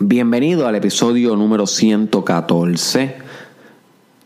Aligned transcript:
Bienvenido 0.00 0.68
al 0.68 0.76
episodio 0.76 1.34
número 1.34 1.66
114 1.66 3.16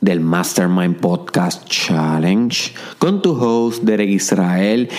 del 0.03 0.21
Mastermind 0.21 0.97
Podcast 0.97 1.67
Challenge 1.67 2.75
con 2.99 3.23
tu 3.23 3.33
host 3.33 3.83
Derek 3.83 4.11
Israel. 4.11 4.91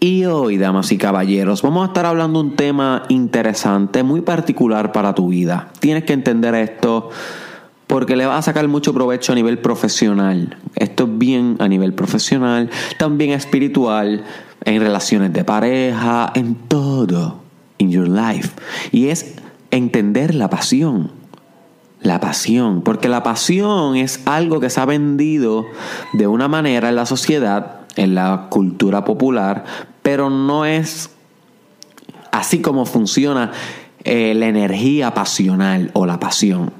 Y 0.00 0.24
hoy, 0.24 0.56
damas 0.56 0.90
y 0.90 0.98
caballeros, 0.98 1.62
vamos 1.62 1.84
a 1.84 1.86
estar 1.86 2.06
hablando 2.06 2.40
un 2.40 2.56
tema 2.56 3.04
interesante, 3.08 4.02
muy 4.02 4.20
particular 4.20 4.90
para 4.90 5.14
tu 5.14 5.28
vida. 5.28 5.70
Tienes 5.78 6.02
que 6.02 6.14
entender 6.14 6.56
esto 6.56 7.10
porque 7.86 8.16
le 8.16 8.26
vas 8.26 8.40
a 8.40 8.42
sacar 8.42 8.66
mucho 8.66 8.92
provecho 8.92 9.30
a 9.30 9.36
nivel 9.36 9.58
profesional. 9.58 10.56
Esto 10.74 11.04
es 11.04 11.18
bien 11.18 11.54
a 11.60 11.68
nivel 11.68 11.94
profesional, 11.94 12.68
también 12.98 13.30
espiritual, 13.30 14.24
en 14.64 14.80
relaciones 14.80 15.32
de 15.32 15.44
pareja, 15.44 16.32
en 16.34 16.56
todo, 16.56 17.38
in 17.78 17.92
your 17.92 18.08
life. 18.08 18.50
Y 18.90 19.06
es 19.06 19.36
entender 19.76 20.34
la 20.34 20.50
pasión. 20.50 21.12
La 22.02 22.20
pasión, 22.20 22.82
porque 22.82 23.08
la 23.08 23.22
pasión 23.22 23.96
es 23.96 24.20
algo 24.26 24.60
que 24.60 24.70
se 24.70 24.80
ha 24.80 24.84
vendido 24.84 25.64
de 26.12 26.26
una 26.26 26.46
manera 26.46 26.90
en 26.90 26.96
la 26.96 27.06
sociedad, 27.06 27.80
en 27.96 28.14
la 28.14 28.46
cultura 28.50 29.04
popular, 29.04 29.64
pero 30.02 30.30
no 30.30 30.66
es 30.66 31.10
así 32.30 32.60
como 32.60 32.84
funciona 32.84 33.50
eh, 34.04 34.34
la 34.36 34.46
energía 34.46 35.14
pasional 35.14 35.90
o 35.94 36.06
la 36.06 36.20
pasión. 36.20 36.72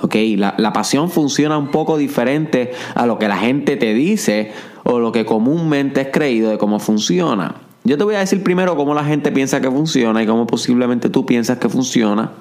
¿okay? 0.00 0.36
La, 0.36 0.54
la 0.58 0.72
pasión 0.72 1.10
funciona 1.10 1.56
un 1.56 1.68
poco 1.68 1.96
diferente 1.96 2.72
a 2.94 3.06
lo 3.06 3.18
que 3.18 3.28
la 3.28 3.38
gente 3.38 3.76
te 3.76 3.94
dice 3.94 4.52
o 4.82 4.98
lo 4.98 5.12
que 5.12 5.24
comúnmente 5.24 6.02
es 6.02 6.08
creído 6.12 6.50
de 6.50 6.58
cómo 6.58 6.78
funciona. 6.78 7.54
Yo 7.84 7.98
te 7.98 8.04
voy 8.04 8.14
a 8.14 8.20
decir 8.20 8.42
primero 8.42 8.76
cómo 8.76 8.94
la 8.94 9.04
gente 9.04 9.30
piensa 9.30 9.60
que 9.60 9.70
funciona 9.70 10.22
y 10.22 10.26
cómo 10.26 10.46
posiblemente 10.46 11.10
tú 11.10 11.26
piensas 11.26 11.58
que 11.58 11.68
funciona 11.68 12.32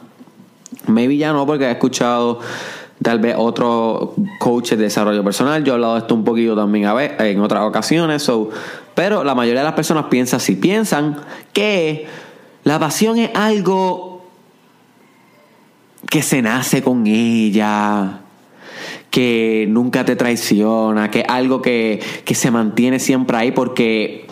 Maybe 0.87 1.17
ya 1.17 1.33
no, 1.33 1.45
porque 1.45 1.65
he 1.65 1.71
escuchado 1.71 2.39
tal 3.01 3.19
vez 3.19 3.35
otros 3.37 4.11
coaches 4.39 4.77
de 4.77 4.85
desarrollo 4.85 5.23
personal. 5.23 5.63
Yo 5.63 5.73
he 5.73 5.75
hablado 5.75 5.93
de 5.93 5.99
esto 5.99 6.15
un 6.15 6.23
poquito 6.23 6.55
también 6.55 6.85
a 6.85 6.93
ver, 6.93 7.15
en 7.19 7.39
otras 7.41 7.63
ocasiones. 7.63 8.29
pero 8.95 9.23
la 9.23 9.35
mayoría 9.35 9.61
de 9.61 9.65
las 9.65 9.75
personas 9.75 10.05
piensan 10.05 10.37
así. 10.37 10.55
Piensan 10.55 11.17
que 11.51 12.07
la 12.63 12.79
pasión 12.79 13.17
es 13.17 13.31
algo 13.33 14.25
que 16.09 16.21
se 16.21 16.41
nace 16.41 16.83
con 16.83 17.07
ella, 17.07 18.19
que 19.09 19.65
nunca 19.69 20.05
te 20.05 20.15
traiciona, 20.15 21.09
que 21.09 21.21
es 21.21 21.25
algo 21.27 21.61
que, 21.61 22.01
que 22.25 22.35
se 22.35 22.51
mantiene 22.51 22.99
siempre 22.99 23.37
ahí 23.37 23.51
porque 23.51 24.27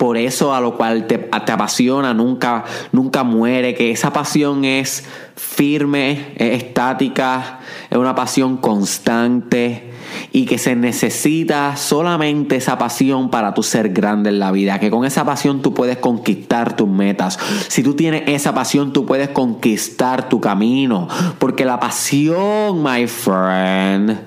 por 0.00 0.16
eso 0.16 0.54
a 0.54 0.62
lo 0.62 0.78
cual 0.78 1.06
te, 1.06 1.18
te, 1.18 1.52
apasiona 1.52 2.14
nunca, 2.14 2.64
nunca 2.90 3.22
muere, 3.22 3.74
que 3.74 3.90
esa 3.90 4.14
pasión 4.14 4.64
es 4.64 5.04
firme, 5.36 6.32
es 6.36 6.62
estática, 6.62 7.60
es 7.90 7.98
una 7.98 8.14
pasión 8.14 8.56
constante 8.56 9.92
y 10.32 10.46
que 10.46 10.56
se 10.56 10.74
necesita 10.74 11.76
solamente 11.76 12.56
esa 12.56 12.78
pasión 12.78 13.28
para 13.28 13.52
tu 13.52 13.62
ser 13.62 13.90
grande 13.90 14.30
en 14.30 14.38
la 14.38 14.52
vida, 14.52 14.80
que 14.80 14.90
con 14.90 15.04
esa 15.04 15.26
pasión 15.26 15.60
tú 15.60 15.74
puedes 15.74 15.98
conquistar 15.98 16.76
tus 16.76 16.88
metas. 16.88 17.38
Si 17.68 17.82
tú 17.82 17.92
tienes 17.92 18.22
esa 18.26 18.54
pasión, 18.54 18.94
tú 18.94 19.04
puedes 19.04 19.28
conquistar 19.28 20.30
tu 20.30 20.40
camino, 20.40 21.08
porque 21.38 21.66
la 21.66 21.78
pasión, 21.78 22.82
my 22.82 23.06
friend, 23.06 24.18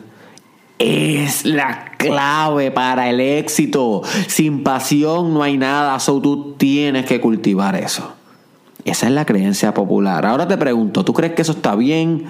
es 0.77 1.45
la 1.45 1.92
clave 2.07 2.71
para 2.71 3.09
el 3.09 3.19
éxito. 3.19 4.01
Sin 4.27 4.63
pasión 4.63 5.33
no 5.33 5.43
hay 5.43 5.57
nada, 5.57 5.99
so 5.99 6.21
tú 6.21 6.53
tienes 6.57 7.05
que 7.05 7.19
cultivar 7.19 7.75
eso. 7.75 8.13
Esa 8.85 9.07
es 9.07 9.13
la 9.13 9.25
creencia 9.25 9.73
popular. 9.73 10.25
Ahora 10.25 10.47
te 10.47 10.57
pregunto, 10.57 11.05
¿tú 11.05 11.13
crees 11.13 11.33
que 11.33 11.41
eso 11.41 11.53
está 11.53 11.75
bien? 11.75 12.25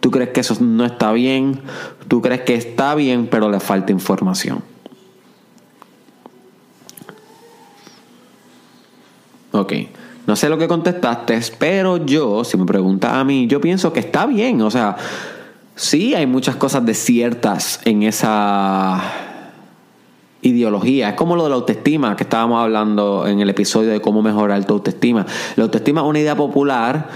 ¿Tú 0.00 0.10
crees 0.10 0.30
que 0.30 0.40
eso 0.40 0.56
no 0.60 0.84
está 0.86 1.12
bien? 1.12 1.60
¿Tú 2.08 2.22
crees 2.22 2.40
que 2.40 2.54
está 2.54 2.94
bien 2.94 3.28
pero 3.30 3.50
le 3.50 3.60
falta 3.60 3.92
información? 3.92 4.62
Ok, 9.52 9.72
no 10.26 10.36
sé 10.36 10.48
lo 10.48 10.56
que 10.58 10.68
contestaste, 10.68 11.40
pero 11.58 11.98
yo, 11.98 12.44
si 12.44 12.56
me 12.56 12.64
preguntas 12.64 13.12
a 13.12 13.24
mí, 13.24 13.46
yo 13.46 13.60
pienso 13.60 13.92
que 13.92 14.00
está 14.00 14.24
bien. 14.26 14.62
O 14.62 14.70
sea, 14.70 14.96
Sí, 15.80 16.14
hay 16.14 16.26
muchas 16.26 16.56
cosas 16.56 16.84
desiertas 16.84 17.80
en 17.86 18.02
esa 18.02 19.00
ideología. 20.42 21.08
Es 21.08 21.14
como 21.14 21.36
lo 21.36 21.44
de 21.44 21.48
la 21.48 21.54
autoestima 21.54 22.16
que 22.16 22.24
estábamos 22.24 22.62
hablando 22.62 23.26
en 23.26 23.40
el 23.40 23.48
episodio 23.48 23.88
de 23.88 24.02
cómo 24.02 24.20
mejorar 24.20 24.62
tu 24.66 24.74
autoestima. 24.74 25.24
La 25.56 25.64
autoestima 25.64 26.02
es 26.02 26.06
una 26.06 26.18
idea 26.18 26.36
popular 26.36 27.08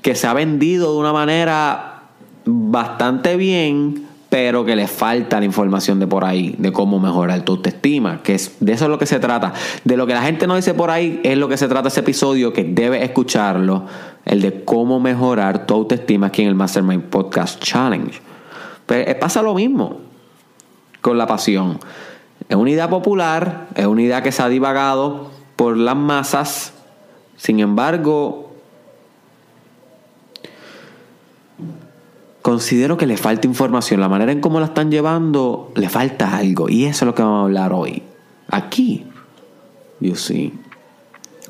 que 0.00 0.14
se 0.14 0.28
ha 0.28 0.32
vendido 0.32 0.92
de 0.92 0.98
una 1.00 1.12
manera 1.12 2.02
bastante 2.44 3.36
bien, 3.36 4.06
pero 4.34 4.64
que 4.64 4.74
le 4.74 4.88
falta 4.88 5.38
la 5.38 5.44
información 5.44 6.00
de 6.00 6.08
por 6.08 6.24
ahí, 6.24 6.56
de 6.58 6.72
cómo 6.72 6.98
mejorar 6.98 7.42
tu 7.42 7.52
autoestima, 7.52 8.20
que 8.20 8.34
es, 8.34 8.56
de 8.58 8.72
eso 8.72 8.86
es 8.86 8.90
lo 8.90 8.98
que 8.98 9.06
se 9.06 9.20
trata. 9.20 9.52
De 9.84 9.96
lo 9.96 10.08
que 10.08 10.12
la 10.12 10.22
gente 10.22 10.48
no 10.48 10.56
dice 10.56 10.74
por 10.74 10.90
ahí 10.90 11.20
es 11.22 11.38
lo 11.38 11.48
que 11.48 11.56
se 11.56 11.68
trata 11.68 11.86
ese 11.86 12.00
episodio, 12.00 12.52
que 12.52 12.64
debes 12.64 13.04
escucharlo, 13.04 13.84
el 14.24 14.40
de 14.40 14.64
cómo 14.64 14.98
mejorar 14.98 15.66
tu 15.66 15.74
autoestima 15.74 16.26
aquí 16.26 16.42
en 16.42 16.48
el 16.48 16.56
Mastermind 16.56 17.04
Podcast 17.04 17.62
Challenge. 17.62 18.20
Pero 18.86 19.04
pues, 19.04 19.14
pasa 19.18 19.40
lo 19.40 19.54
mismo 19.54 20.00
con 21.00 21.16
la 21.16 21.28
pasión. 21.28 21.78
Es 22.48 22.56
una 22.56 22.70
idea 22.70 22.90
popular, 22.90 23.68
es 23.76 23.86
una 23.86 24.02
idea 24.02 24.24
que 24.24 24.32
se 24.32 24.42
ha 24.42 24.48
divagado 24.48 25.30
por 25.54 25.76
las 25.76 25.94
masas, 25.94 26.72
sin 27.36 27.60
embargo, 27.60 28.43
considero 32.44 32.98
que 32.98 33.06
le 33.06 33.16
falta 33.16 33.46
información. 33.46 34.00
La 34.00 34.08
manera 34.10 34.30
en 34.30 34.42
cómo 34.42 34.60
la 34.60 34.66
están 34.66 34.90
llevando, 34.90 35.72
le 35.76 35.88
falta 35.88 36.36
algo. 36.36 36.68
Y 36.68 36.84
eso 36.84 37.04
es 37.04 37.06
lo 37.06 37.14
que 37.14 37.22
vamos 37.22 37.40
a 37.40 37.44
hablar 37.44 37.72
hoy. 37.72 38.02
Aquí. 38.50 39.06
You 39.98 40.14
see. 40.14 40.52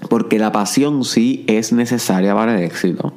Porque 0.08 0.38
la 0.38 0.52
pasión 0.52 1.04
sí 1.04 1.44
es 1.48 1.72
necesaria 1.72 2.32
para 2.32 2.56
el 2.56 2.62
éxito. 2.62 3.12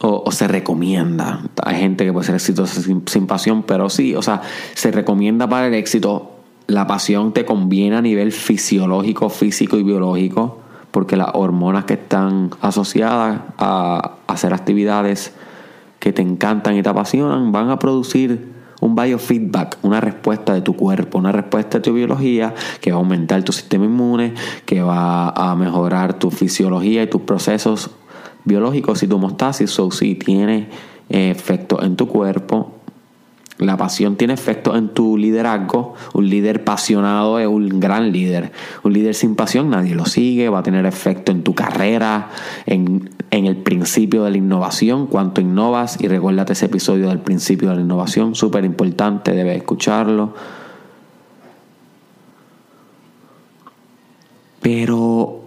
O, 0.00 0.30
se 0.32 0.48
recomienda. 0.48 1.40
Hay 1.64 1.76
gente 1.76 2.04
que 2.04 2.12
puede 2.12 2.26
ser 2.26 2.34
exitosa 2.34 2.82
sin 2.82 3.26
pasión, 3.26 3.62
pero 3.62 3.88
sí, 3.88 4.14
o 4.14 4.20
sea, 4.20 4.42
se 4.74 4.90
recomienda 4.90 5.48
para 5.48 5.68
el 5.68 5.74
éxito. 5.74 6.30
La 6.66 6.86
pasión 6.86 7.32
te 7.32 7.46
conviene 7.46 7.96
a 7.96 8.02
nivel 8.02 8.32
fisiológico, 8.32 9.30
físico 9.30 9.78
y 9.78 9.82
biológico, 9.82 10.58
porque 10.98 11.16
las 11.16 11.28
hormonas 11.34 11.84
que 11.84 11.94
están 11.94 12.50
asociadas 12.60 13.42
a 13.56 14.16
hacer 14.26 14.52
actividades 14.52 15.32
que 16.00 16.12
te 16.12 16.22
encantan 16.22 16.76
y 16.76 16.82
te 16.82 16.88
apasionan, 16.88 17.52
van 17.52 17.70
a 17.70 17.78
producir 17.78 18.48
un 18.80 18.96
biofeedback, 18.96 19.78
una 19.82 20.00
respuesta 20.00 20.54
de 20.54 20.60
tu 20.60 20.74
cuerpo, 20.74 21.18
una 21.18 21.30
respuesta 21.30 21.78
de 21.78 21.84
tu 21.84 21.92
biología 21.92 22.52
que 22.80 22.90
va 22.90 22.96
a 22.96 22.98
aumentar 22.98 23.44
tu 23.44 23.52
sistema 23.52 23.84
inmune, 23.84 24.34
que 24.66 24.82
va 24.82 25.28
a 25.28 25.54
mejorar 25.54 26.14
tu 26.14 26.32
fisiología 26.32 27.04
y 27.04 27.06
tus 27.06 27.22
procesos 27.22 27.92
biológicos 28.44 29.00
y 29.04 29.06
tu 29.06 29.14
homostasis. 29.14 29.78
O 29.78 29.92
si 29.92 30.16
tiene 30.16 30.68
eh, 31.10 31.30
efecto 31.30 31.80
en 31.80 31.94
tu 31.94 32.08
cuerpo, 32.08 32.72
la 33.58 33.76
pasión 33.76 34.16
tiene 34.16 34.34
efecto 34.34 34.76
en 34.76 34.90
tu 34.90 35.16
liderazgo. 35.16 35.94
Un 36.14 36.30
líder 36.30 36.62
pasionado 36.62 37.40
es 37.40 37.48
un 37.48 37.80
gran 37.80 38.12
líder. 38.12 38.52
Un 38.84 38.92
líder 38.92 39.14
sin 39.14 39.34
pasión 39.34 39.68
nadie 39.70 39.96
lo 39.96 40.06
sigue. 40.06 40.48
Va 40.48 40.60
a 40.60 40.62
tener 40.62 40.86
efecto 40.86 41.32
en 41.32 41.42
tu 41.42 41.54
carrera, 41.54 42.30
en, 42.66 43.10
el 43.30 43.56
principio 43.56 44.22
de 44.22 44.30
la 44.30 44.36
innovación, 44.36 45.08
cuánto 45.08 45.40
innovas. 45.40 46.00
Y 46.00 46.06
recuérdate 46.06 46.52
ese 46.52 46.66
episodio 46.66 47.08
del 47.08 47.18
principio 47.18 47.70
de 47.70 47.76
la 47.76 47.80
innovación, 47.80 48.36
súper 48.36 48.64
importante, 48.64 49.32
debes 49.32 49.56
escucharlo. 49.56 50.34
Pero 54.62 55.42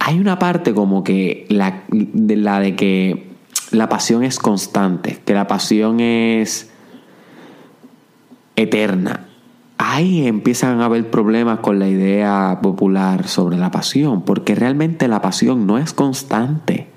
hay 0.00 0.18
una 0.18 0.40
parte 0.40 0.74
como 0.74 1.04
que 1.04 1.46
la 1.50 1.84
de, 1.88 2.36
la 2.36 2.58
de 2.58 2.74
que 2.74 3.33
la 3.74 3.88
pasión 3.88 4.24
es 4.24 4.38
constante, 4.38 5.20
que 5.24 5.34
la 5.34 5.46
pasión 5.46 6.00
es 6.00 6.70
eterna. 8.56 9.28
Ahí 9.78 10.26
empiezan 10.26 10.80
a 10.80 10.86
haber 10.86 11.10
problemas 11.10 11.58
con 11.60 11.78
la 11.78 11.88
idea 11.88 12.60
popular 12.62 13.26
sobre 13.26 13.56
la 13.56 13.70
pasión, 13.70 14.22
porque 14.22 14.54
realmente 14.54 15.08
la 15.08 15.20
pasión 15.20 15.66
no 15.66 15.78
es 15.78 15.92
constante 15.92 16.88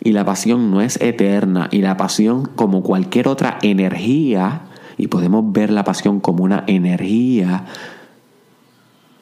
y 0.00 0.12
la 0.12 0.24
pasión 0.24 0.70
no 0.70 0.80
es 0.80 1.00
eterna 1.00 1.68
y 1.70 1.82
la 1.82 1.96
pasión 1.96 2.46
como 2.54 2.82
cualquier 2.82 3.28
otra 3.28 3.58
energía, 3.62 4.62
y 4.96 5.06
podemos 5.06 5.52
ver 5.52 5.70
la 5.70 5.84
pasión 5.84 6.20
como 6.20 6.44
una 6.44 6.64
energía 6.66 7.64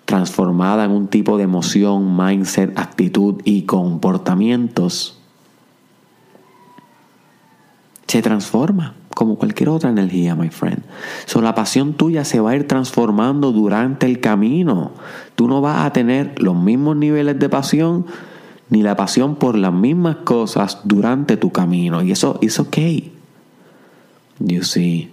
transformada 0.07 0.85
en 0.85 0.93
un 0.93 1.09
tipo 1.09 1.37
de 1.37 1.45
emoción, 1.45 2.17
mindset, 2.17 2.79
actitud 2.79 3.43
y 3.45 3.63
comportamientos, 3.63 5.16
se 8.07 8.23
transforma 8.23 8.95
como 9.17 9.37
cualquier 9.37 9.71
otra 9.71 9.89
energía, 9.89 10.35
my 10.35 10.51
friend. 10.51 10.83
So, 11.25 11.41
la 11.41 11.55
pasión 11.55 11.95
tuya 11.95 12.25
se 12.25 12.39
va 12.39 12.51
a 12.51 12.57
ir 12.57 12.69
transformando 12.69 13.51
durante 13.51 14.05
el 14.05 14.21
camino. 14.21 14.93
Tú 15.37 15.49
no 15.49 15.63
vas 15.63 15.87
a 15.87 15.93
tener 15.93 16.35
los 16.41 16.55
mismos 16.55 16.97
niveles 16.97 17.39
de 17.39 17.49
pasión 17.49 18.05
ni 18.69 18.83
la 18.83 18.95
pasión 18.95 19.37
por 19.37 19.57
las 19.57 19.73
mismas 19.73 20.17
cosas 20.17 20.81
durante 20.85 21.39
tu 21.39 21.51
camino. 21.51 22.03
Y 22.03 22.13
eso 22.13 22.39
es 22.43 22.61
ok. 22.61 22.77
You 24.41 24.63
see. 24.63 25.11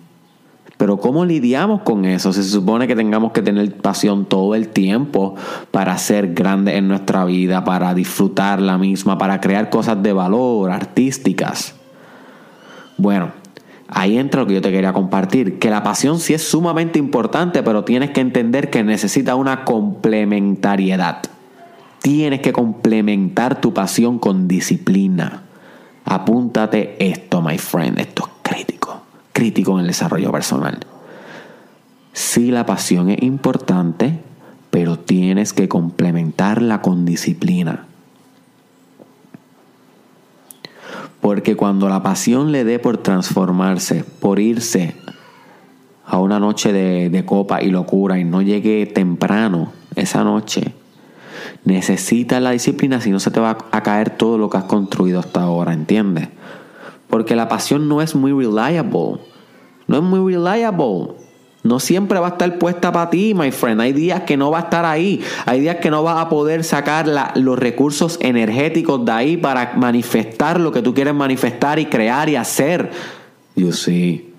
Pero 0.78 0.98
¿cómo 0.98 1.24
lidiamos 1.24 1.84
con 1.84 2.04
eso? 2.04 2.34
Se 2.34 2.44
supone 2.44 2.88
que 2.88 2.96
tengamos 2.98 3.32
que 3.32 3.42
tener 3.42 3.74
pasión 3.78 4.26
todo 4.26 4.54
el 4.54 4.68
tiempo 4.68 5.36
para 5.72 5.98
ser 5.98 6.34
grandes 6.34 6.76
en 6.76 6.90
nuestra 6.90 7.24
vida, 7.24 7.64
para 7.64 7.94
disfrutar 7.94 8.62
la 8.62 8.78
misma, 8.78 9.18
para 9.18 9.40
crear 9.40 9.70
cosas 9.70 10.04
de 10.04 10.12
valor, 10.12 10.72
artísticas. 10.72 11.76
Bueno, 13.04 13.34
ahí 13.90 14.18
entra 14.18 14.40
lo 14.40 14.48
que 14.48 14.54
yo 14.54 14.62
te 14.62 14.72
quería 14.72 14.94
compartir, 14.94 15.60
que 15.60 15.70
la 15.70 15.84
pasión 15.84 16.22
sí 16.22 16.34
es 16.34 16.42
sumamente 16.42 17.00
importante, 17.00 17.62
pero 17.62 17.84
tienes 17.84 18.12
que 18.12 18.22
entender 18.22 18.70
que 18.70 18.82
necesita 18.82 19.36
una 19.36 19.66
complementariedad. 19.66 21.22
Tienes 22.02 22.40
que 22.40 22.54
complementar 22.54 23.60
tu 23.60 23.74
pasión 23.74 24.20
con 24.20 24.48
disciplina. 24.48 25.44
Apúntate 26.06 26.96
esto, 26.98 27.42
my 27.42 27.58
friend, 27.58 28.00
esto 28.00 28.24
es 28.24 28.32
crítico, 28.42 29.02
crítico 29.34 29.74
en 29.74 29.82
el 29.82 29.88
desarrollo 29.88 30.32
personal. 30.32 30.80
Sí, 32.14 32.52
la 32.52 32.66
pasión 32.66 33.10
es 33.10 33.22
importante, 33.22 34.18
pero 34.72 34.98
tienes 34.98 35.52
que 35.52 35.68
complementarla 35.68 36.82
con 36.82 37.04
disciplina. 37.04 37.86
Porque 41.24 41.56
cuando 41.56 41.88
la 41.88 42.04
pasión 42.04 42.52
le 42.52 42.66
dé 42.66 42.80
por 42.80 42.98
transformarse, 42.98 44.04
por 44.20 44.40
irse 44.40 44.94
a 46.06 46.20
una 46.20 46.38
noche 46.38 46.74
de, 46.74 47.24
copa 47.26 47.64
y 47.64 47.72
locura 47.72 48.20
y 48.20 48.26
no 48.26 48.42
llegue 48.42 48.86
temprano 48.86 49.72
esa 49.96 50.26
noche, 50.26 50.74
necesitas 51.64 52.42
la 52.42 52.52
disciplina 52.52 53.00
si 53.00 53.10
no 53.10 53.22
se 53.22 53.32
te 53.32 53.40
va 53.40 53.58
a 53.72 53.84
caer 53.84 54.10
todo 54.10 54.38
lo 54.38 54.50
que 54.50 54.58
has 54.58 54.66
construido 54.66 55.22
hasta 55.22 55.44
ahora, 55.44 55.72
¿entiendes? 55.72 56.28
Porque 57.10 57.38
la 57.38 57.48
pasión 57.48 57.88
no 57.88 58.02
es 58.02 58.16
muy 58.16 58.34
reliable. 58.34 59.22
No 59.88 59.96
es 59.96 60.04
muy 60.04 60.36
reliable. 60.36 61.14
No 61.64 61.80
siempre 61.80 62.20
va 62.20 62.28
a 62.28 62.30
estar 62.32 62.60
puesta 62.60 62.92
para 62.92 63.10
ti, 63.10 63.34
my 63.34 63.50
friend. 63.52 63.80
Hay 63.80 63.94
días 63.94 64.24
que 64.24 64.36
no 64.36 64.52
va 64.52 64.60
a 64.60 64.62
estar 64.64 64.86
ahí. 64.86 65.22
Hay 65.46 65.62
días 65.62 65.78
que 65.78 65.90
no 65.90 66.04
vas 66.04 66.18
a 66.18 66.28
poder 66.28 66.66
sacar 66.66 67.08
los 67.36 67.58
recursos 67.58 68.18
energéticos 68.22 69.06
de 69.06 69.12
ahí 69.14 69.38
para 69.38 69.74
manifestar 69.78 70.60
lo 70.60 70.74
que 70.74 70.82
tú 70.82 70.94
quieres 70.94 71.14
manifestar 71.14 71.80
y 71.80 71.86
crear 71.86 72.28
y 72.28 72.36
hacer. 72.36 72.92
You 73.56 73.72
see. 73.72 74.34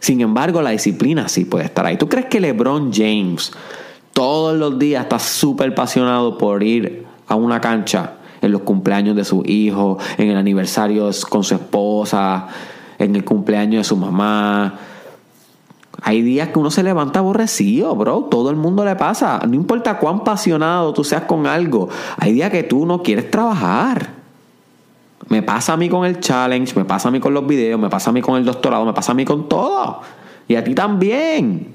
Sin 0.00 0.22
embargo, 0.22 0.62
la 0.62 0.70
disciplina 0.70 1.28
sí 1.28 1.44
puede 1.44 1.66
estar 1.66 1.84
ahí. 1.84 1.98
¿Tú 1.98 2.08
crees 2.08 2.26
que 2.26 2.40
LeBron 2.40 2.90
James 2.90 3.52
todos 4.14 4.56
los 4.58 4.78
días 4.78 5.02
está 5.02 5.18
súper 5.18 5.72
apasionado 5.72 6.38
por 6.38 6.62
ir 6.62 7.04
a 7.28 7.34
una 7.34 7.60
cancha 7.60 8.14
en 8.40 8.50
los 8.50 8.62
cumpleaños 8.62 9.14
de 9.14 9.24
su 9.24 9.42
hijo, 9.44 9.98
en 10.16 10.30
el 10.30 10.38
aniversario 10.38 11.10
con 11.28 11.44
su 11.44 11.54
esposa? 11.54 12.48
En 13.04 13.16
el 13.16 13.24
cumpleaños 13.24 13.80
de 13.80 13.84
su 13.84 13.96
mamá. 13.96 14.78
Hay 16.02 16.22
días 16.22 16.48
que 16.48 16.58
uno 16.58 16.70
se 16.70 16.82
levanta 16.82 17.20
aborrecido, 17.20 17.94
bro. 17.94 18.24
Todo 18.24 18.50
el 18.50 18.56
mundo 18.56 18.84
le 18.84 18.96
pasa. 18.96 19.40
No 19.46 19.54
importa 19.54 19.98
cuán 19.98 20.16
apasionado 20.16 20.92
tú 20.92 21.04
seas 21.04 21.22
con 21.22 21.46
algo. 21.46 21.88
Hay 22.18 22.32
días 22.32 22.50
que 22.50 22.64
tú 22.64 22.86
no 22.86 23.02
quieres 23.02 23.30
trabajar. 23.30 24.10
Me 25.28 25.42
pasa 25.42 25.74
a 25.74 25.76
mí 25.76 25.88
con 25.88 26.04
el 26.04 26.18
challenge, 26.20 26.74
me 26.76 26.84
pasa 26.84 27.08
a 27.08 27.10
mí 27.10 27.20
con 27.20 27.32
los 27.32 27.46
videos, 27.46 27.78
me 27.78 27.88
pasa 27.88 28.10
a 28.10 28.12
mí 28.12 28.20
con 28.20 28.36
el 28.36 28.44
doctorado, 28.44 28.84
me 28.84 28.92
pasa 28.92 29.12
a 29.12 29.14
mí 29.14 29.24
con 29.24 29.48
todo. 29.48 30.00
Y 30.48 30.56
a 30.56 30.64
ti 30.64 30.74
también. 30.74 31.72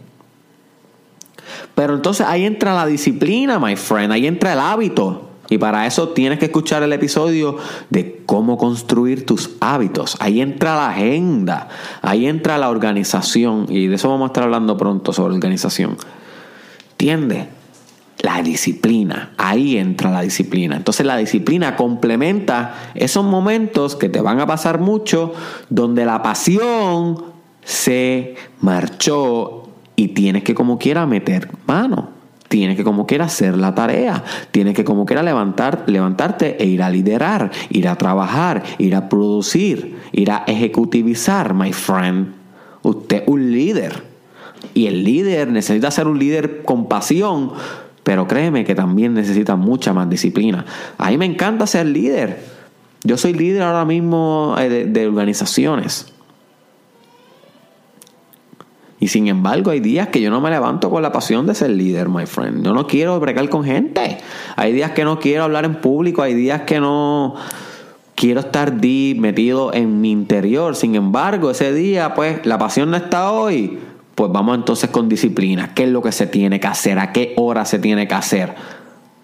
Pero 1.73 1.95
entonces 1.95 2.27
ahí 2.27 2.45
entra 2.45 2.73
la 2.73 2.85
disciplina, 2.85 3.59
my 3.59 3.75
friend. 3.75 4.11
Ahí 4.11 4.27
entra 4.27 4.53
el 4.53 4.59
hábito. 4.59 5.29
Y 5.49 5.57
para 5.57 5.85
eso 5.85 6.09
tienes 6.09 6.39
que 6.39 6.45
escuchar 6.45 6.83
el 6.83 6.93
episodio 6.93 7.57
de 7.89 8.21
cómo 8.25 8.57
construir 8.57 9.25
tus 9.25 9.51
hábitos. 9.59 10.17
Ahí 10.19 10.41
entra 10.41 10.75
la 10.75 10.89
agenda, 10.89 11.69
ahí 12.01 12.27
entra 12.27 12.57
la 12.57 12.69
organización. 12.69 13.65
Y 13.69 13.87
de 13.87 13.95
eso 13.95 14.09
vamos 14.09 14.25
a 14.25 14.27
estar 14.27 14.43
hablando 14.43 14.77
pronto 14.77 15.13
sobre 15.13 15.35
organización. 15.35 15.97
¿Entiendes? 16.91 17.47
La 18.19 18.41
disciplina, 18.41 19.33
ahí 19.37 19.77
entra 19.77 20.11
la 20.11 20.21
disciplina. 20.21 20.75
Entonces 20.75 21.05
la 21.05 21.17
disciplina 21.17 21.75
complementa 21.75 22.91
esos 22.95 23.23
momentos 23.23 23.95
que 23.95 24.09
te 24.09 24.21
van 24.21 24.39
a 24.39 24.47
pasar 24.47 24.79
mucho, 24.79 25.33
donde 25.69 26.03
la 26.03 26.23
pasión 26.23 27.25
se 27.63 28.35
marchó 28.59 29.69
y 29.95 30.09
tienes 30.09 30.43
que 30.43 30.55
como 30.55 30.79
quiera 30.79 31.05
meter 31.05 31.49
mano. 31.67 32.16
Tienes 32.47 32.77
que 32.77 32.83
como 32.83 33.05
quiera 33.05 33.25
hacer 33.25 33.57
la 33.57 33.75
tarea, 33.75 34.23
tienes 34.51 34.73
que 34.73 34.85
como 34.85 35.05
quiera 35.05 35.21
levantar, 35.21 35.83
levantarte 35.87 36.61
e 36.63 36.65
ir 36.65 36.81
a 36.81 36.89
liderar, 36.89 37.51
ir 37.69 37.87
a 37.87 37.97
trabajar, 37.97 38.63
ir 38.77 38.95
a 38.95 39.09
producir, 39.09 39.97
ir 40.13 40.31
a 40.31 40.43
ejecutivizar, 40.47 41.53
my 41.53 41.73
friend. 41.73 42.33
Usted 42.83 43.17
es 43.17 43.23
un 43.27 43.51
líder. 43.51 44.03
Y 44.73 44.87
el 44.87 45.03
líder 45.03 45.51
necesita 45.51 45.91
ser 45.91 46.07
un 46.07 46.19
líder 46.19 46.63
con 46.63 46.87
pasión, 46.87 47.51
pero 48.03 48.27
créeme 48.27 48.63
que 48.63 48.75
también 48.75 49.13
necesita 49.13 49.55
mucha 49.55 49.93
más 49.93 50.09
disciplina. 50.09 50.65
A 50.97 51.09
mí 51.09 51.17
me 51.17 51.25
encanta 51.25 51.67
ser 51.67 51.87
líder. 51.87 52.41
Yo 53.03 53.17
soy 53.17 53.33
líder 53.33 53.63
ahora 53.63 53.83
mismo 53.83 54.55
eh, 54.57 54.85
de 54.85 55.07
organizaciones. 55.07 56.13
Y 59.07 59.09
sin 59.09 59.29
embargo, 59.29 59.71
hay 59.71 59.79
días 59.79 60.09
que 60.09 60.19
yo 60.19 60.29
no 60.29 60.41
me 60.41 60.49
levanto 60.49 60.89
con 60.89 61.01
la 61.01 61.13
pasión 61.13 61.47
de 61.47 61.55
ser 61.55 61.69
líder, 61.69 62.09
my 62.09 62.25
friend. 62.25 62.65
Yo 62.65 62.73
no 62.73 62.87
quiero 62.87 63.17
bregar 63.21 63.47
con 63.47 63.63
gente. 63.63 64.17
Hay 64.57 64.73
días 64.73 64.91
que 64.91 65.05
no 65.05 65.17
quiero 65.17 65.45
hablar 65.45 65.63
en 65.63 65.75
público. 65.75 66.23
Hay 66.23 66.33
días 66.33 66.63
que 66.63 66.81
no 66.81 67.35
quiero 68.15 68.41
estar 68.41 68.73
metido 68.73 69.73
en 69.73 70.01
mi 70.01 70.11
interior. 70.11 70.75
Sin 70.75 70.95
embargo, 70.95 71.49
ese 71.51 71.71
día, 71.71 72.15
pues, 72.15 72.45
la 72.45 72.57
pasión 72.57 72.91
no 72.91 72.97
está 72.97 73.31
hoy. 73.31 73.79
Pues 74.13 74.29
vamos 74.29 74.57
entonces 74.57 74.89
con 74.89 75.07
disciplina. 75.07 75.73
¿Qué 75.73 75.85
es 75.85 75.89
lo 75.89 76.01
que 76.01 76.11
se 76.11 76.27
tiene 76.27 76.59
que 76.59 76.67
hacer? 76.67 76.99
¿A 76.99 77.13
qué 77.13 77.33
hora 77.37 77.63
se 77.63 77.79
tiene 77.79 78.09
que 78.09 78.15
hacer? 78.15 78.55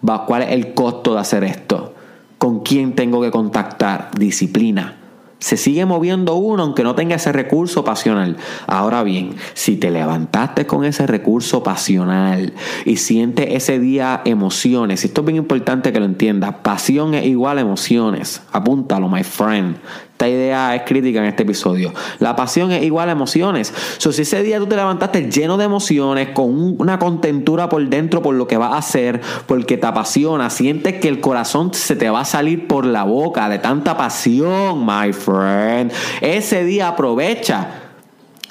¿Cuál 0.00 0.44
es 0.44 0.52
el 0.52 0.72
costo 0.72 1.12
de 1.12 1.20
hacer 1.20 1.44
esto? 1.44 1.94
¿Con 2.38 2.60
quién 2.60 2.94
tengo 2.94 3.20
que 3.20 3.30
contactar? 3.30 4.12
Disciplina. 4.16 5.03
Se 5.44 5.58
sigue 5.58 5.84
moviendo 5.84 6.36
uno 6.36 6.62
aunque 6.62 6.84
no 6.84 6.94
tenga 6.94 7.16
ese 7.16 7.30
recurso 7.30 7.84
pasional. 7.84 8.38
Ahora 8.66 9.02
bien, 9.02 9.36
si 9.52 9.76
te 9.76 9.90
levantaste 9.90 10.66
con 10.66 10.86
ese 10.86 11.06
recurso 11.06 11.62
pasional 11.62 12.54
y 12.86 12.96
sientes 12.96 13.48
ese 13.50 13.78
día 13.78 14.22
emociones, 14.24 15.04
esto 15.04 15.20
es 15.20 15.26
bien 15.26 15.36
importante 15.36 15.92
que 15.92 16.00
lo 16.00 16.06
entiendas, 16.06 16.54
pasión 16.62 17.12
es 17.12 17.26
igual 17.26 17.58
a 17.58 17.60
emociones. 17.60 18.40
Apúntalo, 18.52 19.10
my 19.10 19.22
friend. 19.22 19.76
Esta 20.14 20.28
idea 20.28 20.76
es 20.76 20.82
crítica 20.82 21.18
en 21.18 21.24
este 21.24 21.42
episodio. 21.42 21.92
La 22.20 22.36
pasión 22.36 22.70
es 22.70 22.84
igual 22.84 23.08
a 23.08 23.12
emociones. 23.12 23.74
So, 23.98 24.12
si 24.12 24.22
ese 24.22 24.44
día 24.44 24.60
tú 24.60 24.66
te 24.68 24.76
levantaste 24.76 25.28
lleno 25.28 25.56
de 25.56 25.64
emociones, 25.64 26.28
con 26.28 26.80
una 26.80 27.00
contentura 27.00 27.68
por 27.68 27.84
dentro 27.88 28.22
por 28.22 28.36
lo 28.36 28.46
que 28.46 28.56
vas 28.56 28.74
a 28.74 28.76
hacer, 28.76 29.20
porque 29.46 29.76
te 29.76 29.88
apasiona, 29.88 30.50
sientes 30.50 31.00
que 31.00 31.08
el 31.08 31.20
corazón 31.20 31.74
se 31.74 31.96
te 31.96 32.08
va 32.10 32.20
a 32.20 32.24
salir 32.24 32.68
por 32.68 32.86
la 32.86 33.02
boca 33.02 33.48
de 33.48 33.58
tanta 33.58 33.96
pasión, 33.96 34.86
my 34.86 35.12
friend. 35.12 35.92
Ese 36.20 36.62
día 36.62 36.86
aprovecha. 36.86 37.80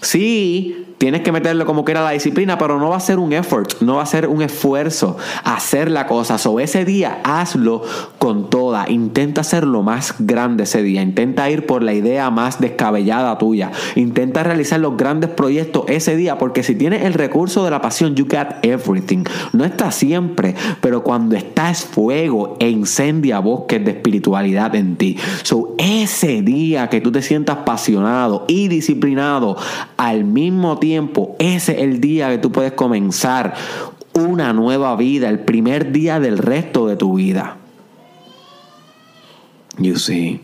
Sí, 0.02 0.83
Tienes 1.04 1.20
que 1.20 1.34
meterle 1.34 1.66
como 1.66 1.84
que 1.84 1.92
era 1.92 2.02
la 2.02 2.12
disciplina, 2.12 2.58
pero 2.58 2.80
no 2.80 2.92
va 2.92 2.96
a 2.96 3.02
ser 3.02 3.20
un 3.20 3.34
effort, 3.34 3.82
no 3.82 3.98
va 3.98 4.04
a 4.04 4.06
ser 4.06 4.30
un 4.30 4.42
esfuerzo 4.42 5.18
hacer 5.44 5.92
la 5.92 6.08
cosa. 6.08 6.38
So, 6.38 6.62
ese 6.62 6.86
día 6.86 7.20
hazlo 7.26 7.82
con 8.20 8.50
toda. 8.50 8.90
Intenta 8.90 9.42
hacerlo 9.42 9.84
más 9.84 10.16
grande 10.20 10.64
ese 10.64 10.82
día. 10.82 11.02
Intenta 11.02 11.50
ir 11.50 11.66
por 11.66 11.84
la 11.84 11.94
idea 11.94 12.32
más 12.32 12.62
descabellada 12.62 13.38
tuya. 13.38 13.74
Intenta 13.96 14.44
realizar 14.44 14.80
los 14.80 14.96
grandes 14.96 15.30
proyectos 15.30 15.84
ese 15.90 16.16
día, 16.16 16.38
porque 16.38 16.64
si 16.64 16.74
tienes 16.74 17.04
el 17.04 17.16
recurso 17.16 17.66
de 17.66 17.72
la 17.72 17.82
pasión, 17.82 18.16
you 18.16 18.24
got 18.24 18.64
everything. 18.64 19.26
No 19.52 19.66
está 19.66 19.92
siempre, 19.92 20.56
pero 20.80 21.04
cuando 21.04 21.36
estás 21.36 21.84
fuego 21.84 22.56
e 22.62 22.70
incendia 22.70 23.40
bosques 23.40 23.84
de 23.84 23.92
espiritualidad 23.92 24.74
en 24.74 24.96
ti. 24.96 25.18
So, 25.44 25.76
ese 25.78 26.42
día 26.44 26.88
que 26.88 27.02
tú 27.02 27.12
te 27.12 27.22
sientas 27.22 27.58
apasionado 27.58 28.46
y 28.48 28.70
disciplinado 28.70 29.58
al 29.98 30.24
mismo 30.24 30.78
tiempo, 30.78 30.93
ese 31.40 31.72
es 31.74 31.80
el 31.80 32.00
día 32.02 32.30
que 32.30 32.38
tú 32.38 32.52
puedes 32.52 32.74
comenzar 32.74 33.54
una 34.14 34.54
nueva 34.54 34.96
vida, 34.96 35.30
el 35.30 35.40
primer 35.40 35.92
día 35.92 36.20
del 36.20 36.38
resto 36.38 36.88
de 36.88 36.96
tu 36.96 37.16
vida. 37.16 37.58
You 39.78 39.98
see. 39.98 40.42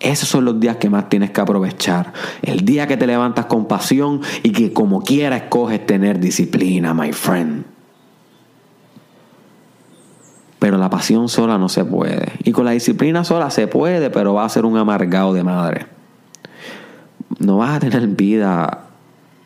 Esos 0.00 0.28
son 0.28 0.44
los 0.44 0.58
días 0.58 0.78
que 0.78 0.90
más 0.90 1.08
tienes 1.08 1.30
que 1.30 1.40
aprovechar. 1.40 2.12
El 2.42 2.64
día 2.64 2.88
que 2.88 2.96
te 2.96 3.06
levantas 3.06 3.46
con 3.46 3.66
pasión 3.66 4.20
y 4.42 4.50
que 4.50 4.72
como 4.72 5.02
quiera 5.02 5.36
escoges 5.36 5.86
tener 5.86 6.18
disciplina, 6.18 6.92
my 6.92 7.12
friend. 7.12 7.64
Pero 10.58 10.78
la 10.78 10.90
pasión 10.90 11.28
sola 11.28 11.56
no 11.56 11.68
se 11.68 11.84
puede. 11.84 12.32
Y 12.42 12.52
con 12.52 12.64
la 12.64 12.72
disciplina 12.72 13.22
sola 13.22 13.50
se 13.50 13.68
puede, 13.68 14.10
pero 14.10 14.34
va 14.34 14.44
a 14.44 14.48
ser 14.48 14.64
un 14.64 14.76
amargado 14.76 15.34
de 15.34 15.44
madre 15.44 15.86
no 17.38 17.58
vas 17.58 17.76
a 17.76 17.80
tener 17.80 18.06
vida 18.08 18.88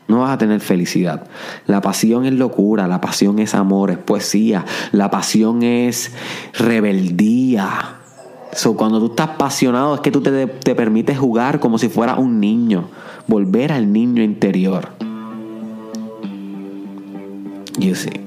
no 0.09 0.21
vas 0.21 0.33
a 0.33 0.38
tener 0.38 0.61
felicidad. 0.61 1.26
La 1.66 1.81
pasión 1.81 2.26
es 2.26 2.33
locura, 2.33 2.87
la 2.87 3.00
pasión 3.00 3.38
es 3.38 3.55
amor, 3.55 3.90
es 3.90 3.99
poesía, 3.99 4.64
la 4.93 5.11
pasión 5.11 5.62
es 5.62 6.12
rebeldía. 6.55 7.69
So, 8.52 8.76
cuando 8.76 9.00
tú 9.00 9.07
estás 9.07 9.31
apasionado 9.31 9.97
es 9.97 10.00
que 10.00 10.11
tú 10.11 10.21
te, 10.21 10.47
te 10.47 10.75
permites 10.75 11.19
jugar 11.19 11.61
como 11.61 11.78
si 11.78 11.88
fuera 11.88 12.14
un 12.14 12.40
niño, 12.40 12.88
volver 13.26 13.73
al 13.73 13.93
niño 13.93 14.23
interior. 14.23 14.90
You 17.78 17.95
see. 17.95 18.25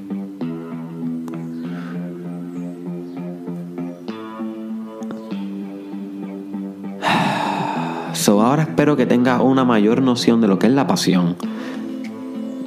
So, 8.20 8.42
ahora 8.42 8.64
espero 8.64 8.98
que 8.98 9.06
tengas 9.06 9.40
una 9.40 9.64
mayor 9.64 10.02
noción 10.02 10.42
de 10.42 10.50
lo 10.50 10.60
que 10.60 10.68
es 10.68 10.74
la 10.74 10.86
pasión 10.88 11.38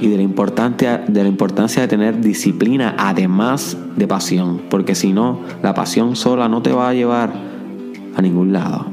y 0.01 0.09
de 0.09 0.17
la 0.17 0.23
importancia 0.23 1.05
de, 1.07 1.23
la 1.23 1.29
importancia 1.29 1.83
de 1.83 1.89
tener 1.89 2.23
disciplina 2.23 2.95
además 2.97 3.77
de 3.95 4.09
pasión, 4.09 4.63
porque 4.71 4.95
si 4.95 5.13
no, 5.13 5.41
la 5.63 5.75
pasión 5.75 6.17
sola 6.17 6.49
no 6.49 6.63
te 6.63 6.73
va 6.73 6.89
a 6.89 6.95
llevar 6.95 7.35
a 8.17 8.23
ningún 8.23 8.55
lado. 8.55 8.87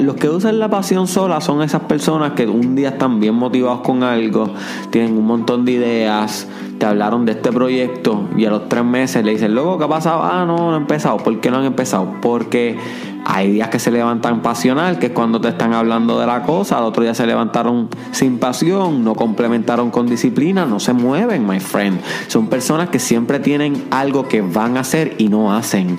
los 0.00 0.16
que 0.16 0.28
usan 0.28 0.58
la 0.58 0.68
pasión 0.68 1.06
sola 1.06 1.40
son 1.40 1.62
esas 1.62 1.82
personas 1.82 2.32
que 2.32 2.48
un 2.48 2.74
día 2.74 2.88
están 2.88 3.20
bien 3.20 3.36
motivados 3.36 3.82
con 3.82 4.02
algo, 4.02 4.52
tienen 4.90 5.16
un 5.16 5.26
montón 5.26 5.64
de 5.64 5.72
ideas, 5.72 6.48
te 6.80 6.86
hablaron 6.86 7.24
de 7.24 7.32
este 7.32 7.52
proyecto 7.52 8.28
y 8.36 8.46
a 8.46 8.50
los 8.50 8.68
tres 8.68 8.84
meses 8.84 9.24
le 9.24 9.30
dicen, 9.30 9.54
luego, 9.54 9.78
¿qué 9.78 9.84
ha 9.84 9.88
pasado? 9.88 10.22
Ah, 10.24 10.44
no, 10.44 10.56
no 10.56 10.74
han 10.74 10.80
empezado. 10.80 11.18
¿Por 11.18 11.38
qué 11.38 11.50
no 11.52 11.58
han 11.58 11.66
empezado? 11.66 12.16
Porque 12.20 12.78
hay 13.24 13.52
días 13.52 13.68
que 13.68 13.78
se 13.78 13.90
levantan 13.90 14.42
pasional, 14.42 14.98
que 14.98 15.06
es 15.06 15.12
cuando 15.12 15.40
te 15.40 15.48
están 15.48 15.72
hablando 15.72 16.18
de 16.18 16.26
la 16.26 16.42
cosa, 16.42 16.78
al 16.78 16.84
otro 16.84 17.02
día 17.02 17.14
se 17.14 17.26
levantaron 17.26 17.88
sin 18.12 18.38
pasión, 18.38 19.04
no 19.04 19.14
complementaron 19.14 19.90
con 19.90 20.06
disciplina, 20.06 20.64
no 20.66 20.80
se 20.80 20.92
mueven, 20.92 21.46
my 21.46 21.60
friend. 21.60 22.00
Son 22.28 22.48
personas 22.48 22.88
que 22.88 22.98
siempre 22.98 23.38
tienen 23.40 23.84
algo 23.90 24.26
que 24.26 24.40
van 24.40 24.76
a 24.76 24.80
hacer 24.80 25.14
y 25.18 25.28
no 25.28 25.54
hacen. 25.54 25.98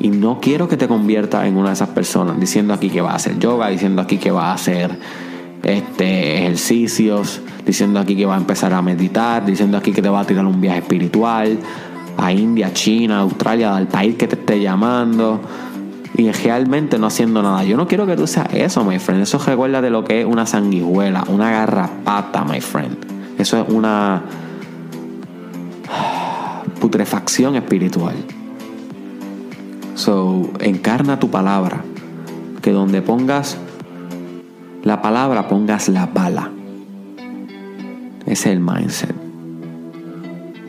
Y 0.00 0.08
no 0.08 0.40
quiero 0.40 0.68
que 0.68 0.76
te 0.76 0.88
conviertas 0.88 1.46
en 1.46 1.56
una 1.56 1.68
de 1.68 1.74
esas 1.74 1.90
personas, 1.90 2.38
diciendo 2.38 2.74
aquí 2.74 2.90
que 2.90 3.00
va 3.00 3.12
a 3.12 3.16
hacer 3.16 3.38
yoga, 3.38 3.68
diciendo 3.68 4.02
aquí 4.02 4.18
que 4.18 4.30
va 4.30 4.50
a 4.50 4.54
hacer 4.54 4.98
este, 5.62 6.38
ejercicios, 6.38 7.40
diciendo 7.64 8.00
aquí 8.00 8.16
que 8.16 8.26
va 8.26 8.34
a 8.34 8.38
empezar 8.38 8.72
a 8.72 8.82
meditar, 8.82 9.44
diciendo 9.44 9.76
aquí 9.76 9.92
que 9.92 10.02
te 10.02 10.08
va 10.08 10.20
a 10.20 10.24
tirar 10.24 10.44
un 10.44 10.60
viaje 10.60 10.78
espiritual 10.78 11.58
a 12.18 12.32
India, 12.32 12.72
China, 12.72 13.20
Australia, 13.20 13.76
al 13.76 13.88
país 13.88 14.16
que 14.16 14.26
te 14.26 14.34
esté 14.34 14.60
llamando 14.60 15.40
y 16.14 16.30
realmente 16.30 16.98
no 16.98 17.06
haciendo 17.06 17.42
nada. 17.42 17.64
Yo 17.64 17.76
no 17.76 17.86
quiero 17.86 18.06
que 18.06 18.16
tú 18.16 18.26
seas 18.26 18.52
eso, 18.52 18.84
my 18.84 18.98
friend. 18.98 19.22
Eso 19.22 19.38
recuerda 19.38 19.80
de 19.80 19.90
lo 19.90 20.04
que 20.04 20.20
es 20.20 20.26
una 20.26 20.46
sanguijuela, 20.46 21.24
una 21.28 21.50
garrapata, 21.50 22.44
my 22.44 22.60
friend. 22.60 22.96
Eso 23.38 23.60
es 23.60 23.68
una 23.68 24.22
putrefacción 26.80 27.56
espiritual. 27.56 28.14
So, 29.94 30.50
encarna 30.60 31.18
tu 31.18 31.30
palabra. 31.30 31.82
Que 32.60 32.70
donde 32.70 33.02
pongas 33.02 33.56
la 34.82 35.00
palabra 35.00 35.48
pongas 35.48 35.88
la 35.88 36.06
bala. 36.06 36.50
Ese 38.26 38.32
es 38.32 38.46
el 38.46 38.60
mindset. 38.60 39.21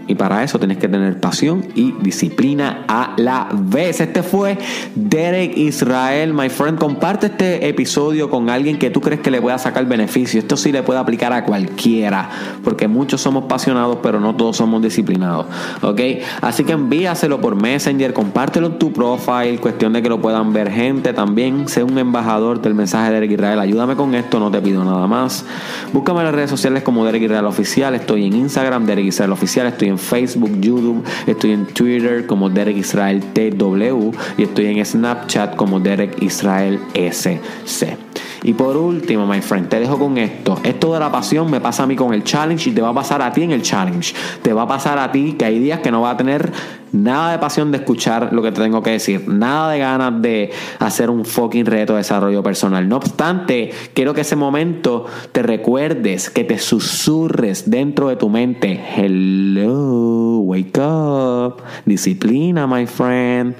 Y 0.07 0.15
para 0.15 0.43
eso 0.43 0.59
tienes 0.59 0.77
que 0.77 0.87
tener 0.87 1.19
pasión 1.19 1.65
y 1.75 1.93
disciplina 2.01 2.83
a 2.87 3.13
la 3.17 3.47
vez. 3.53 4.01
Este 4.01 4.23
fue 4.23 4.57
Derek 4.95 5.57
Israel, 5.57 6.33
my 6.33 6.49
friend. 6.49 6.77
Comparte 6.77 7.27
este 7.27 7.67
episodio 7.67 8.29
con 8.29 8.49
alguien 8.49 8.77
que 8.77 8.89
tú 8.89 9.01
crees 9.01 9.21
que 9.21 9.31
le 9.31 9.41
pueda 9.41 9.57
sacar 9.57 9.85
beneficio. 9.85 10.39
Esto 10.39 10.57
sí 10.57 10.71
le 10.71 10.83
puede 10.83 10.99
aplicar 10.99 11.31
a 11.33 11.45
cualquiera, 11.45 12.29
porque 12.63 12.87
muchos 12.87 13.21
somos 13.21 13.45
apasionados, 13.45 13.99
pero 14.03 14.19
no 14.19 14.35
todos 14.35 14.57
somos 14.57 14.81
disciplinados. 14.81 15.45
¿Ok? 15.81 16.01
Así 16.41 16.63
que 16.63 16.73
envíaselo 16.73 17.39
por 17.39 17.55
Messenger, 17.55 18.13
compártelo 18.13 18.67
en 18.67 18.79
tu 18.79 18.91
profile, 18.91 19.57
cuestión 19.59 19.93
de 19.93 20.01
que 20.01 20.09
lo 20.09 20.21
puedan 20.21 20.53
ver 20.53 20.69
gente 20.69 21.13
también. 21.13 21.67
Sé 21.67 21.83
un 21.83 21.97
embajador 21.97 22.61
del 22.61 22.75
mensaje 22.75 23.07
de 23.07 23.13
Derek 23.13 23.31
Israel. 23.31 23.59
Ayúdame 23.59 23.95
con 23.95 24.15
esto, 24.15 24.39
no 24.39 24.51
te 24.51 24.59
pido 24.61 24.83
nada 24.83 25.07
más. 25.07 25.45
Búscame 25.93 26.19
en 26.19 26.25
las 26.25 26.35
redes 26.35 26.49
sociales 26.49 26.83
como 26.83 27.05
Derek 27.05 27.23
Israel 27.23 27.45
Oficial. 27.45 27.95
Estoy 27.95 28.25
en 28.25 28.33
Instagram, 28.33 28.85
Derek 28.85 29.05
Israel 29.05 29.31
Oficial. 29.31 29.67
Estoy 29.67 29.89
en 29.89 29.92
en 29.93 29.99
Facebook, 29.99 30.51
YouTube, 30.59 31.03
estoy 31.27 31.51
en 31.51 31.65
Twitter 31.65 32.25
como 32.25 32.49
Derek 32.49 32.77
Israel 32.77 33.21
TW 33.33 34.11
y 34.37 34.43
estoy 34.43 34.65
en 34.65 34.85
Snapchat 34.85 35.55
como 35.55 35.79
Derek 35.79 36.21
Israel 36.21 36.79
SC. 36.93 38.02
Y 38.43 38.53
por 38.53 38.75
último, 38.75 39.25
my 39.25 39.41
friend, 39.41 39.69
te 39.69 39.79
dejo 39.79 39.97
con 39.97 40.17
esto. 40.17 40.59
Esto 40.63 40.93
de 40.93 40.99
la 40.99 41.11
pasión 41.11 41.49
me 41.49 41.61
pasa 41.61 41.83
a 41.83 41.87
mí 41.87 41.95
con 41.95 42.13
el 42.13 42.23
challenge 42.23 42.69
y 42.69 42.73
te 42.73 42.81
va 42.81 42.89
a 42.89 42.93
pasar 42.93 43.21
a 43.21 43.31
ti 43.31 43.43
en 43.43 43.51
el 43.51 43.61
challenge. 43.61 44.13
Te 44.41 44.51
va 44.51 44.63
a 44.63 44.67
pasar 44.67 44.97
a 44.99 45.11
ti 45.11 45.35
que 45.39 45.45
hay 45.45 45.59
días 45.59 45.79
que 45.79 45.91
no 45.91 46.01
va 46.01 46.11
a 46.11 46.17
tener 46.17 46.51
nada 46.91 47.31
de 47.31 47.39
pasión 47.39 47.71
de 47.71 47.77
escuchar 47.77 48.33
lo 48.33 48.41
que 48.41 48.51
te 48.51 48.61
tengo 48.61 48.83
que 48.83 48.91
decir. 48.91 49.27
Nada 49.29 49.71
de 49.71 49.79
ganas 49.79 50.21
de 50.21 50.51
hacer 50.79 51.09
un 51.09 51.23
fucking 51.23 51.65
reto 51.65 51.93
de 51.93 51.99
desarrollo 51.99 52.43
personal. 52.43 52.87
No 52.87 52.97
obstante, 52.97 53.71
quiero 53.93 54.13
que 54.13 54.21
ese 54.21 54.35
momento 54.35 55.05
te 55.31 55.41
recuerdes, 55.41 56.29
que 56.29 56.43
te 56.43 56.59
susurres 56.59 57.69
dentro 57.69 58.09
de 58.09 58.17
tu 58.17 58.27
mente. 58.27 58.79
Hello, 58.95 60.39
wake 60.39 60.79
up. 60.79 61.61
Disciplina, 61.85 62.67
my 62.67 62.85
friend. 62.87 63.55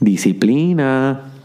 Disciplina. 0.00 1.35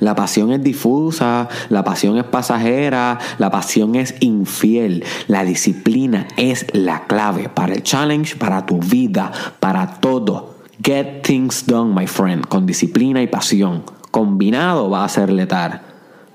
La 0.00 0.14
pasión 0.14 0.52
es 0.52 0.62
difusa, 0.62 1.48
la 1.68 1.84
pasión 1.84 2.16
es 2.18 2.24
pasajera, 2.24 3.18
la 3.38 3.50
pasión 3.50 3.94
es 3.94 4.14
infiel. 4.20 5.04
La 5.26 5.44
disciplina 5.44 6.28
es 6.36 6.66
la 6.72 7.06
clave 7.06 7.48
para 7.48 7.74
el 7.74 7.82
challenge, 7.82 8.36
para 8.36 8.66
tu 8.66 8.78
vida, 8.78 9.32
para 9.60 9.86
todo. 10.00 10.56
Get 10.82 11.22
things 11.22 11.66
done, 11.66 11.92
my 11.94 12.06
friend, 12.06 12.46
con 12.46 12.66
disciplina 12.66 13.20
y 13.22 13.26
pasión. 13.26 13.82
Combinado 14.10 14.88
va 14.88 15.04
a 15.04 15.08
ser 15.08 15.30
letal. 15.30 15.82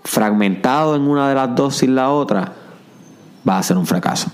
Fragmentado 0.04 0.96
en 0.96 1.04
una 1.04 1.30
de 1.30 1.36
las 1.36 1.56
dos 1.56 1.78
sin 1.78 1.96
la 1.96 2.10
otra, 2.10 2.54
va 3.48 3.58
a 3.58 3.64
ser 3.64 3.78
un 3.78 3.88
fracaso. 3.88 4.32